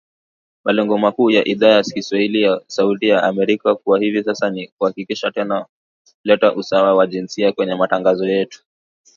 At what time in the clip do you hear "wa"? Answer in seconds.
6.95-7.07